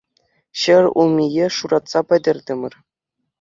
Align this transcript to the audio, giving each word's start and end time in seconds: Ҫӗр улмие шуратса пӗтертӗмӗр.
Ҫӗр 0.61 0.85
улмие 1.03 1.47
шуратса 1.59 1.99
пӗтертӗмӗр. 2.07 2.73